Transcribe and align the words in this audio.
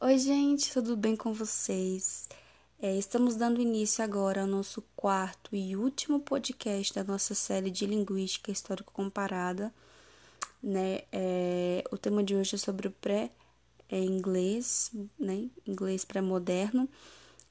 Oi, 0.00 0.18
gente, 0.18 0.72
tudo 0.72 0.96
bem 0.96 1.14
com 1.14 1.34
vocês? 1.34 2.30
É, 2.80 2.96
estamos 2.96 3.36
dando 3.36 3.60
início 3.60 4.02
agora 4.02 4.40
ao 4.40 4.46
nosso 4.46 4.82
quarto 4.96 5.54
e 5.54 5.76
último 5.76 6.20
podcast 6.20 6.94
da 6.94 7.04
nossa 7.04 7.34
série 7.34 7.70
de 7.70 7.84
Linguística 7.84 8.50
Histórico 8.50 8.90
Comparada. 8.90 9.70
Né? 10.62 11.02
É, 11.12 11.84
o 11.92 11.98
tema 11.98 12.24
de 12.24 12.34
hoje 12.34 12.54
é 12.54 12.58
sobre 12.58 12.88
o 12.88 12.92
pré-inglês, 12.92 14.90
né? 15.18 15.50
inglês 15.66 16.06
pré-moderno, 16.06 16.88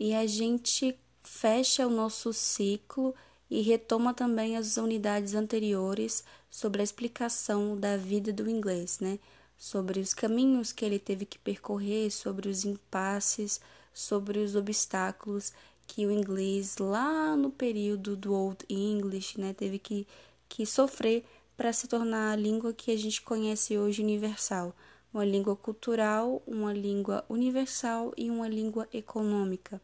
e 0.00 0.14
a 0.14 0.26
gente 0.26 0.98
fecha 1.20 1.86
o 1.86 1.90
nosso 1.90 2.32
ciclo 2.32 3.14
e 3.50 3.62
retoma 3.62 4.12
também 4.12 4.56
as 4.56 4.76
unidades 4.76 5.34
anteriores 5.34 6.24
sobre 6.50 6.80
a 6.80 6.84
explicação 6.84 7.78
da 7.78 7.96
vida 7.96 8.32
do 8.32 8.48
inglês, 8.48 9.00
né? 9.00 9.18
sobre 9.58 9.98
os 9.98 10.14
caminhos 10.14 10.72
que 10.72 10.84
ele 10.84 11.00
teve 11.00 11.26
que 11.26 11.38
percorrer, 11.38 12.12
sobre 12.12 12.48
os 12.48 12.64
impasses, 12.64 13.60
sobre 13.92 14.38
os 14.38 14.54
obstáculos 14.54 15.52
que 15.84 16.06
o 16.06 16.12
inglês 16.12 16.78
lá 16.78 17.34
no 17.34 17.50
período 17.50 18.14
do 18.14 18.32
Old 18.32 18.64
English, 18.68 19.40
né, 19.40 19.52
teve 19.52 19.78
que, 19.78 20.06
que 20.48 20.64
sofrer 20.64 21.24
para 21.56 21.72
se 21.72 21.88
tornar 21.88 22.32
a 22.32 22.36
língua 22.36 22.72
que 22.72 22.92
a 22.92 22.96
gente 22.96 23.20
conhece 23.22 23.76
hoje 23.76 24.02
universal, 24.02 24.76
uma 25.12 25.24
língua 25.24 25.56
cultural, 25.56 26.42
uma 26.46 26.72
língua 26.72 27.24
universal 27.28 28.12
e 28.16 28.30
uma 28.30 28.46
língua 28.46 28.86
econômica. 28.92 29.80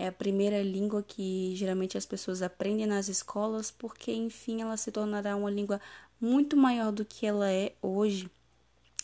É 0.00 0.08
a 0.08 0.12
primeira 0.12 0.62
língua 0.62 1.02
que 1.02 1.54
geralmente 1.54 1.98
as 1.98 2.06
pessoas 2.06 2.40
aprendem 2.40 2.86
nas 2.86 3.08
escolas, 3.08 3.70
porque 3.70 4.10
enfim 4.12 4.62
ela 4.62 4.76
se 4.78 4.90
tornará 4.90 5.36
uma 5.36 5.50
língua 5.50 5.78
muito 6.18 6.56
maior 6.56 6.90
do 6.90 7.04
que 7.04 7.26
ela 7.26 7.50
é 7.50 7.74
hoje 7.82 8.30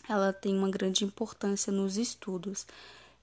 ela 0.08 0.32
tem 0.32 0.56
uma 0.56 0.70
grande 0.70 1.04
importância 1.04 1.72
nos 1.72 1.96
estudos. 1.96 2.66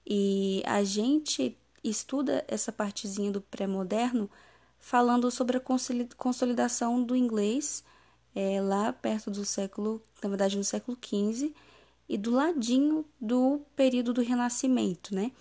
E 0.06 0.62
a 0.66 0.84
gente 0.84 1.56
estuda 1.82 2.44
essa 2.46 2.70
partezinha 2.70 3.32
do 3.32 3.40
pré-moderno 3.40 4.30
falando 4.78 5.30
sobre 5.30 5.56
a 5.56 5.62
consolidação 6.16 7.02
do 7.02 7.16
inglês 7.16 7.82
é, 8.34 8.60
lá 8.60 8.92
perto 8.92 9.30
do 9.30 9.44
século, 9.44 10.00
na 10.22 10.28
verdade 10.28 10.56
no 10.56 10.64
século 10.64 10.96
XV, 11.02 11.52
e 12.08 12.18
do 12.18 12.30
ladinho 12.30 13.04
do 13.20 13.62
período 13.74 14.12
do 14.12 14.22
Renascimento, 14.22 15.14
né? 15.14 15.32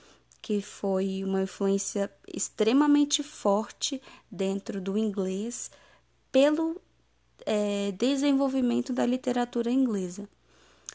Que 0.44 0.62
foi 0.62 1.24
uma 1.24 1.42
influência 1.42 2.12
extremamente 2.28 3.24
forte 3.24 4.00
dentro 4.30 4.80
do 4.80 4.96
inglês 4.98 5.72
pelo 6.32 6.80
é, 7.46 7.92
desenvolvimento 7.94 8.94
da 8.94 9.06
literatura 9.06 9.72
inglesa. 9.72 10.30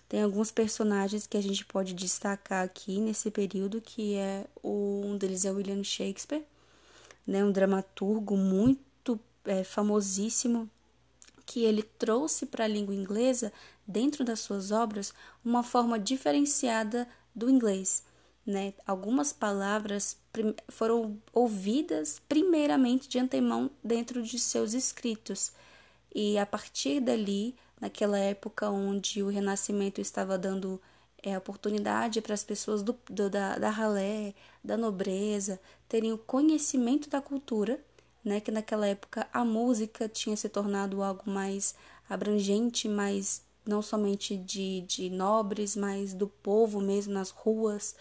Tem 0.08 0.22
alguns 0.22 0.50
personagens 0.50 1.26
que 1.26 1.36
a 1.36 1.42
gente 1.42 1.64
pode 1.64 1.94
destacar 1.94 2.64
aqui 2.64 3.00
nesse 3.00 3.30
período, 3.30 3.80
que 3.80 4.14
é 4.14 4.46
o, 4.62 5.02
um 5.04 5.18
deles 5.18 5.44
é 5.44 5.50
William 5.50 5.82
Shakespeare, 5.82 6.44
né, 7.26 7.44
um 7.44 7.50
dramaturgo 7.52 8.36
muito 8.36 9.18
é, 9.44 9.64
famosíssimo, 9.64 10.68
que 11.44 11.64
ele 11.64 11.82
trouxe 11.82 12.44
para 12.46 12.64
a 12.64 12.68
língua 12.68 12.94
inglesa, 12.94 13.52
dentro 13.86 14.22
das 14.22 14.40
suas 14.40 14.70
obras, 14.70 15.14
uma 15.42 15.62
forma 15.62 15.98
diferenciada 15.98 17.08
do 17.34 17.48
inglês. 17.48 18.02
Né? 18.48 18.72
Algumas 18.86 19.30
palavras 19.30 20.16
foram 20.70 21.20
ouvidas 21.34 22.18
primeiramente 22.26 23.06
de 23.06 23.18
antemão 23.18 23.70
dentro 23.84 24.22
de 24.22 24.38
seus 24.38 24.72
escritos, 24.72 25.52
e 26.14 26.38
a 26.38 26.46
partir 26.46 26.98
dali 26.98 27.54
naquela 27.78 28.18
época 28.18 28.70
onde 28.70 29.22
o 29.22 29.28
Renascimento 29.28 30.00
estava 30.00 30.38
dando 30.38 30.80
é, 31.22 31.36
oportunidade 31.36 32.22
para 32.22 32.32
as 32.32 32.42
pessoas 32.42 32.82
do, 32.82 32.96
do, 33.10 33.28
da, 33.28 33.58
da 33.58 33.68
ralé, 33.68 34.32
da 34.64 34.78
nobreza, 34.78 35.60
terem 35.86 36.14
o 36.14 36.16
conhecimento 36.16 37.10
da 37.10 37.20
cultura, 37.20 37.78
né, 38.24 38.40
que 38.40 38.50
naquela 38.50 38.86
época 38.86 39.28
a 39.30 39.44
música 39.44 40.08
tinha 40.08 40.38
se 40.38 40.48
tornado 40.48 41.02
algo 41.02 41.30
mais 41.30 41.74
abrangente, 42.08 42.88
mais 42.88 43.42
não 43.66 43.82
somente 43.82 44.38
de, 44.38 44.80
de 44.88 45.10
nobres, 45.10 45.76
mas 45.76 46.14
do 46.14 46.28
povo 46.28 46.80
mesmo 46.80 47.12
nas 47.12 47.28
ruas. 47.28 47.94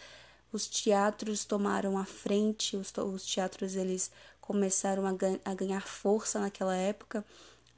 Os 0.58 0.66
teatros 0.66 1.46
tomaram 1.46 2.00
a 2.00 2.06
frente, 2.06 2.76
os, 2.76 2.92
os 2.98 3.24
teatros 3.24 3.76
eles 3.76 4.10
começaram 4.42 5.06
a, 5.06 5.12
a 5.46 5.54
ganhar 5.54 5.86
força 5.88 6.40
naquela 6.40 6.76
época 6.76 7.24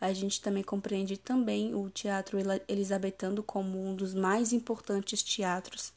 a 0.01 0.13
gente 0.13 0.41
também 0.41 0.63
compreende 0.63 1.17
também 1.17 1.75
o 1.75 1.89
teatro 1.89 2.37
elisabetano 2.67 3.43
como 3.43 3.77
um 3.85 3.93
dos 3.93 4.13
mais 4.13 4.53
importantes 4.53 5.21
teatros. 5.21 5.91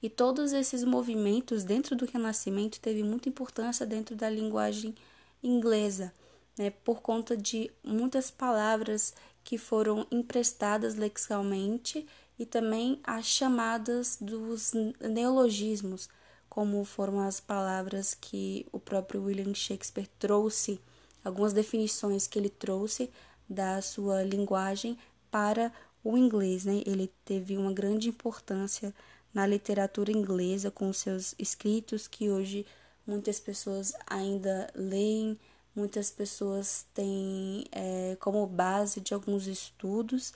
E 0.00 0.08
todos 0.08 0.52
esses 0.52 0.84
movimentos 0.84 1.64
dentro 1.64 1.96
do 1.96 2.06
Renascimento 2.06 2.78
teve 2.78 3.02
muita 3.02 3.28
importância 3.28 3.84
dentro 3.84 4.14
da 4.14 4.30
linguagem 4.30 4.94
inglesa, 5.42 6.14
né, 6.56 6.70
por 6.70 7.02
conta 7.02 7.36
de 7.36 7.70
muitas 7.82 8.30
palavras 8.30 9.12
que 9.42 9.58
foram 9.58 10.06
emprestadas 10.10 10.94
lexicalmente 10.94 12.06
e 12.38 12.44
também 12.44 13.00
as 13.04 13.26
chamadas 13.26 14.18
dos 14.20 14.72
neologismos, 15.00 16.08
como 16.48 16.84
foram 16.84 17.20
as 17.20 17.40
palavras 17.40 18.14
que 18.14 18.66
o 18.72 18.78
próprio 18.78 19.24
William 19.24 19.54
Shakespeare 19.54 20.08
trouxe 20.18 20.80
algumas 21.24 21.52
definições 21.52 22.26
que 22.26 22.38
ele 22.38 22.48
trouxe 22.48 23.10
da 23.48 23.82
sua 23.82 24.22
linguagem 24.22 24.96
para 25.30 25.72
o 26.04 26.16
inglês. 26.16 26.64
Né? 26.64 26.82
Ele 26.86 27.12
teve 27.24 27.56
uma 27.56 27.72
grande 27.72 28.08
importância 28.08 28.94
na 29.34 29.46
literatura 29.46 30.12
inglesa 30.12 30.70
com 30.70 30.92
seus 30.92 31.34
escritos 31.38 32.06
que 32.06 32.30
hoje 32.30 32.64
muitas 33.06 33.38
pessoas 33.40 33.92
ainda 34.06 34.70
leem, 34.74 35.38
muitas 35.74 36.10
pessoas 36.10 36.86
têm 36.94 37.64
é, 37.70 38.16
como 38.18 38.46
base 38.46 39.00
de 39.00 39.12
alguns 39.12 39.46
estudos 39.46 40.32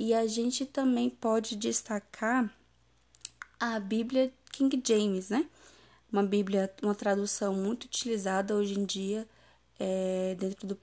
e 0.00 0.14
a 0.14 0.26
gente 0.26 0.64
também 0.64 1.10
pode 1.10 1.54
destacar 1.54 2.50
a 3.60 3.78
Bíblia 3.78 4.32
King 4.50 4.82
James, 4.82 5.28
né? 5.28 5.46
Uma 6.10 6.22
Bíblia, 6.22 6.72
uma 6.82 6.94
tradução 6.94 7.52
muito 7.52 7.84
utilizada 7.84 8.54
hoje 8.54 8.80
em 8.80 8.86
dia 8.86 9.28
é, 9.78 10.34
dentro 10.38 10.66
do 10.66 10.74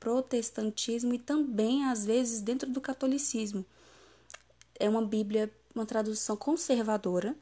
protestantismo 0.00 1.14
e 1.14 1.18
também, 1.20 1.84
às 1.84 2.04
vezes, 2.04 2.40
dentro 2.40 2.68
do 2.68 2.80
catolicismo. 2.80 3.64
É 4.80 4.88
uma 4.88 5.06
Bíblia, 5.06 5.48
uma 5.72 5.86
tradução 5.86 6.36
conservadora, 6.36 7.36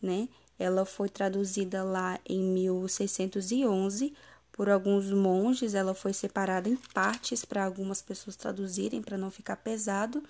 né? 0.00 0.30
Ela 0.58 0.86
foi 0.86 1.10
traduzida 1.10 1.84
lá 1.84 2.18
em 2.24 2.42
1611 2.42 4.14
por 4.52 4.68
alguns 4.68 5.10
monges, 5.10 5.74
ela 5.74 5.94
foi 5.94 6.12
separada 6.12 6.68
em 6.68 6.76
partes 6.76 7.44
para 7.44 7.64
algumas 7.64 8.02
pessoas 8.02 8.36
traduzirem, 8.36 9.02
para 9.02 9.16
não 9.16 9.30
ficar 9.30 9.56
pesado 9.56 10.22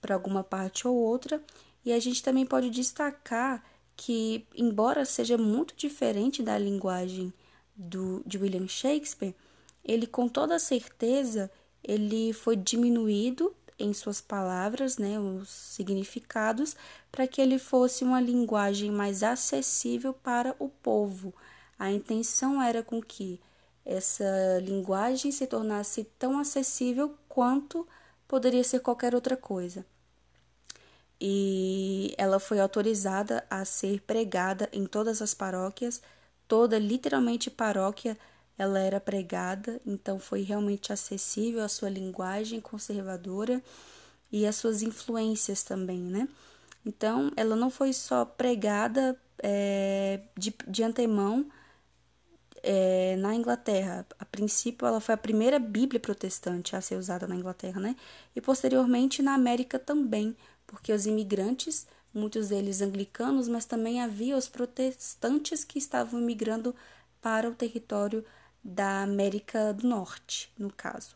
para 0.00 0.14
alguma 0.14 0.44
parte 0.44 0.86
ou 0.86 0.94
outra. 0.94 1.42
E 1.84 1.92
a 1.92 1.98
gente 1.98 2.22
também 2.22 2.44
pode 2.44 2.68
destacar 2.68 3.64
que, 3.96 4.46
embora 4.54 5.04
seja 5.04 5.38
muito 5.38 5.74
diferente 5.74 6.42
da 6.42 6.58
linguagem 6.58 7.32
do, 7.74 8.22
de 8.26 8.36
William 8.36 8.68
Shakespeare, 8.68 9.34
ele 9.82 10.06
com 10.06 10.28
toda 10.28 10.58
certeza 10.58 11.50
ele 11.82 12.32
foi 12.32 12.56
diminuído 12.56 13.54
em 13.78 13.92
suas 13.92 14.20
palavras, 14.20 14.98
né, 14.98 15.18
os 15.20 15.48
significados, 15.48 16.74
para 17.12 17.26
que 17.26 17.40
ele 17.40 17.58
fosse 17.58 18.04
uma 18.04 18.20
linguagem 18.20 18.90
mais 18.90 19.22
acessível 19.22 20.12
para 20.12 20.54
o 20.58 20.68
povo. 20.68 21.32
A 21.78 21.90
intenção 21.90 22.62
era 22.62 22.82
com 22.82 23.00
que 23.02 23.40
essa 23.84 24.58
linguagem 24.62 25.30
se 25.30 25.46
tornasse 25.46 26.04
tão 26.18 26.38
acessível 26.38 27.14
quanto 27.28 27.86
poderia 28.26 28.64
ser 28.64 28.80
qualquer 28.80 29.14
outra 29.14 29.36
coisa. 29.36 29.84
E 31.20 32.14
ela 32.18 32.38
foi 32.38 32.60
autorizada 32.60 33.44
a 33.48 33.64
ser 33.64 34.00
pregada 34.02 34.68
em 34.72 34.86
todas 34.86 35.22
as 35.22 35.32
paróquias 35.32 36.02
toda, 36.48 36.78
literalmente 36.78 37.50
paróquia, 37.50 38.16
ela 38.58 38.78
era 38.78 39.00
pregada, 39.00 39.80
então 39.86 40.18
foi 40.18 40.42
realmente 40.42 40.92
acessível 40.92 41.62
a 41.62 41.68
sua 41.68 41.90
linguagem 41.90 42.60
conservadora 42.60 43.62
e 44.32 44.46
as 44.46 44.56
suas 44.56 44.82
influências 44.82 45.62
também, 45.62 46.00
né? 46.00 46.28
Então, 46.84 47.32
ela 47.36 47.56
não 47.56 47.68
foi 47.68 47.92
só 47.92 48.24
pregada 48.24 49.18
é, 49.42 50.20
de, 50.36 50.54
de 50.66 50.82
antemão 50.82 51.46
é, 52.62 53.16
na 53.16 53.34
Inglaterra. 53.34 54.06
A 54.18 54.24
princípio, 54.24 54.86
ela 54.86 55.00
foi 55.00 55.14
a 55.14 55.18
primeira 55.18 55.58
Bíblia 55.58 56.00
protestante 56.00 56.74
a 56.76 56.80
ser 56.80 56.96
usada 56.96 57.26
na 57.26 57.36
Inglaterra, 57.36 57.80
né? 57.80 57.96
E 58.34 58.40
posteriormente 58.40 59.22
na 59.22 59.34
América 59.34 59.78
também, 59.78 60.36
porque 60.66 60.92
os 60.92 61.06
imigrantes 61.06 61.86
muitos 62.16 62.48
deles 62.48 62.80
anglicanos, 62.80 63.46
mas 63.46 63.66
também 63.66 64.00
havia 64.00 64.36
os 64.36 64.48
protestantes 64.48 65.62
que 65.62 65.78
estavam 65.78 66.20
migrando 66.20 66.74
para 67.20 67.48
o 67.48 67.54
território 67.54 68.24
da 68.64 69.02
América 69.02 69.72
do 69.72 69.86
Norte, 69.86 70.50
no 70.58 70.72
caso. 70.72 71.14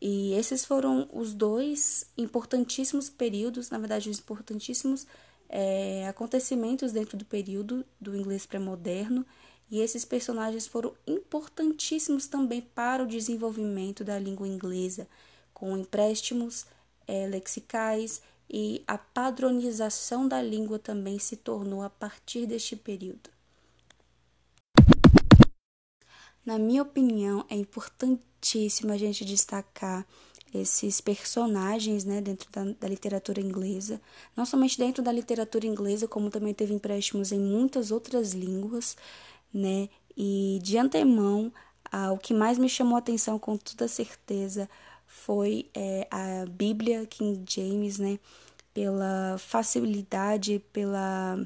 E 0.00 0.32
esses 0.34 0.64
foram 0.64 1.08
os 1.12 1.32
dois 1.32 2.06
importantíssimos 2.16 3.08
períodos, 3.08 3.70
na 3.70 3.78
verdade, 3.78 4.10
os 4.10 4.18
importantíssimos 4.18 5.06
é, 5.48 6.06
acontecimentos 6.08 6.92
dentro 6.92 7.16
do 7.16 7.24
período 7.24 7.84
do 8.00 8.16
inglês 8.16 8.44
pré-moderno. 8.46 9.24
E 9.70 9.80
esses 9.80 10.04
personagens 10.04 10.66
foram 10.66 10.94
importantíssimos 11.06 12.26
também 12.26 12.60
para 12.60 13.02
o 13.02 13.06
desenvolvimento 13.06 14.04
da 14.04 14.18
língua 14.18 14.46
inglesa, 14.46 15.08
com 15.52 15.76
empréstimos 15.76 16.66
é, 17.06 17.26
lexicais 17.26 18.22
e 18.48 18.84
a 18.86 18.96
padronização 18.96 20.28
da 20.28 20.40
língua 20.40 20.78
também 20.78 21.18
se 21.18 21.36
tornou 21.36 21.82
a 21.82 21.90
partir 21.90 22.46
deste 22.46 22.76
período. 22.76 23.30
Na 26.44 26.58
minha 26.58 26.82
opinião, 26.82 27.44
é 27.50 27.56
importantíssimo 27.56 28.92
a 28.92 28.96
gente 28.96 29.24
destacar 29.24 30.06
esses 30.54 31.00
personagens 31.00 32.04
né, 32.04 32.20
dentro 32.20 32.48
da, 32.52 32.64
da, 32.64 32.88
literatura 32.88 33.40
inglesa, 33.40 34.00
não 34.36 34.46
somente 34.46 34.78
dentro 34.78 35.02
da 35.02 35.10
literatura 35.10 35.66
inglesa, 35.66 36.06
como 36.06 36.30
também 36.30 36.54
teve 36.54 36.72
empréstimos 36.72 37.32
em 37.32 37.40
muitas 37.40 37.90
outras 37.90 38.32
línguas, 38.32 38.96
né? 39.56 39.88
E 40.16 40.58
de 40.62 40.78
antemão, 40.78 41.52
ah, 41.90 42.12
o 42.12 42.18
que 42.18 42.34
mais 42.34 42.58
me 42.58 42.68
chamou 42.68 42.96
a 42.96 42.98
atenção 42.98 43.38
com 43.38 43.56
toda 43.56 43.88
certeza 43.88 44.68
foi 45.06 45.70
é, 45.74 46.06
a 46.10 46.46
Bíblia 46.46 47.06
King 47.06 47.44
James, 47.48 47.98
né? 47.98 48.18
Pela 48.74 49.36
facilidade, 49.38 50.62
pela 50.72 51.38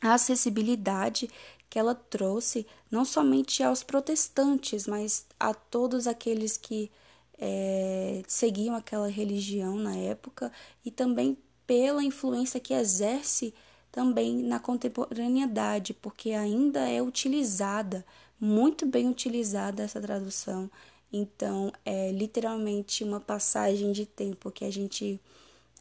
acessibilidade 0.00 1.28
que 1.68 1.78
ela 1.78 1.94
trouxe 1.94 2.66
não 2.90 3.04
somente 3.04 3.62
aos 3.62 3.82
protestantes, 3.82 4.86
mas 4.86 5.26
a 5.38 5.52
todos 5.52 6.06
aqueles 6.06 6.56
que 6.56 6.90
é, 7.38 8.22
seguiam 8.26 8.74
aquela 8.74 9.08
religião 9.08 9.76
na 9.76 9.94
época 9.96 10.50
e 10.84 10.90
também 10.90 11.36
pela 11.66 12.02
influência 12.02 12.58
que 12.58 12.72
exerce 12.72 13.54
também 13.90 14.42
na 14.42 14.58
contemporaneidade, 14.58 15.94
porque 15.94 16.32
ainda 16.32 16.88
é 16.88 17.02
utilizada, 17.02 18.04
muito 18.40 18.86
bem 18.86 19.08
utilizada 19.08 19.82
essa 19.82 20.00
tradução. 20.00 20.70
Então, 21.12 21.72
é 21.84 22.12
literalmente 22.12 23.02
uma 23.02 23.20
passagem 23.20 23.92
de 23.92 24.04
tempo 24.04 24.50
que 24.50 24.64
a 24.64 24.70
gente 24.70 25.20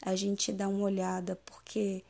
a 0.01 0.15
gente 0.15 0.51
dá 0.51 0.67
uma 0.67 0.83
olhada, 0.83 1.39
porque 1.45 2.03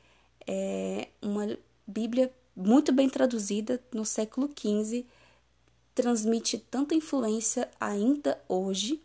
é 0.45 1.07
uma 1.21 1.57
Bíblia 1.85 2.31
muito 2.55 2.91
bem 2.91 3.09
traduzida 3.09 3.81
no 3.93 4.05
século 4.05 4.49
XV, 4.49 5.05
transmite 5.95 6.57
tanta 6.57 6.93
influência 6.93 7.69
ainda 7.79 8.41
hoje 8.47 9.01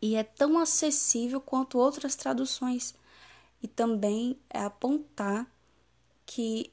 e 0.00 0.14
é 0.14 0.22
tão 0.22 0.58
acessível 0.58 1.40
quanto 1.40 1.78
outras 1.78 2.14
traduções. 2.14 2.94
E 3.62 3.66
também 3.66 4.38
é 4.48 4.60
apontar 4.60 5.50
que 6.28 6.70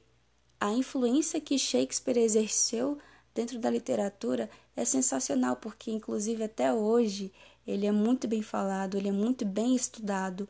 a 0.60 0.70
influência 0.70 1.40
que 1.40 1.58
Shakespeare 1.58 2.18
exerceu 2.18 2.98
dentro 3.34 3.58
da 3.58 3.70
literatura 3.70 4.50
é 4.76 4.84
sensacional, 4.84 5.56
porque 5.56 5.90
inclusive 5.90 6.44
até 6.44 6.74
hoje 6.74 7.32
ele 7.66 7.86
é 7.86 7.90
muito 7.90 8.28
bem 8.28 8.42
falado, 8.42 8.98
ele 8.98 9.08
é 9.08 9.12
muito 9.12 9.46
bem 9.46 9.74
estudado, 9.74 10.46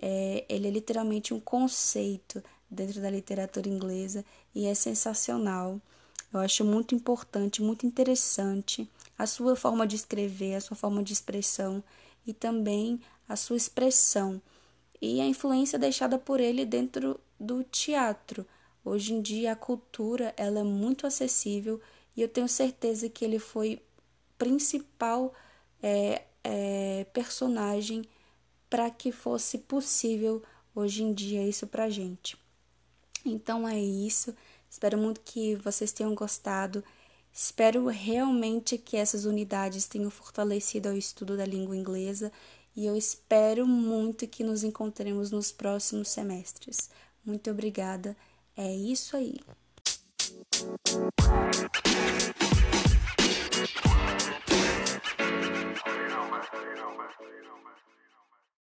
é, 0.00 0.46
ele 0.48 0.68
é 0.68 0.70
literalmente 0.70 1.34
um 1.34 1.38
conceito 1.38 2.42
dentro 2.70 2.98
da 2.98 3.10
literatura 3.10 3.68
inglesa 3.68 4.24
e 4.54 4.64
é 4.64 4.74
sensacional. 4.74 5.78
Eu 6.32 6.40
acho 6.40 6.64
muito 6.64 6.94
importante, 6.94 7.62
muito 7.62 7.86
interessante 7.86 8.90
a 9.18 9.26
sua 9.26 9.54
forma 9.54 9.86
de 9.86 9.96
escrever, 9.96 10.54
a 10.54 10.60
sua 10.62 10.76
forma 10.76 11.02
de 11.02 11.12
expressão 11.12 11.84
e 12.26 12.32
também 12.32 13.02
a 13.28 13.36
sua 13.36 13.56
expressão 13.58 14.40
e 15.00 15.20
a 15.20 15.26
influência 15.26 15.78
deixada 15.78 16.18
por 16.18 16.40
ele 16.40 16.64
dentro 16.64 17.20
do 17.38 17.62
teatro. 17.64 18.46
Hoje 18.84 19.14
em 19.14 19.20
dia 19.20 19.52
a 19.52 19.56
cultura 19.56 20.32
ela 20.36 20.60
é 20.60 20.62
muito 20.62 21.06
acessível 21.06 21.80
e 22.16 22.22
eu 22.22 22.28
tenho 22.28 22.48
certeza 22.48 23.08
que 23.08 23.24
ele 23.24 23.38
foi 23.38 23.82
principal 24.38 25.34
é, 25.82 26.22
é, 26.44 27.06
personagem 27.12 28.04
para 28.70 28.90
que 28.90 29.10
fosse 29.10 29.58
possível 29.58 30.42
hoje 30.74 31.02
em 31.02 31.12
dia 31.12 31.46
isso 31.46 31.66
para 31.66 31.90
gente. 31.90 32.36
Então 33.24 33.68
é 33.68 33.78
isso. 33.78 34.34
Espero 34.70 34.98
muito 34.98 35.20
que 35.20 35.56
vocês 35.56 35.92
tenham 35.92 36.14
gostado. 36.14 36.84
Espero 37.32 37.86
realmente 37.86 38.78
que 38.78 38.96
essas 38.96 39.24
unidades 39.24 39.86
tenham 39.86 40.10
fortalecido 40.10 40.88
o 40.88 40.96
estudo 40.96 41.36
da 41.36 41.44
língua 41.44 41.76
inglesa 41.76 42.32
e 42.74 42.86
eu 42.86 42.96
espero 42.96 43.66
muito 43.66 44.26
que 44.26 44.44
nos 44.44 44.62
encontremos 44.62 45.30
nos 45.30 45.50
próximos 45.50 46.08
semestres. 46.08 46.90
Muito 47.26 47.50
obrigada. 47.50 48.16
É 48.56 48.72
isso 48.72 49.16
aí. 49.16 49.40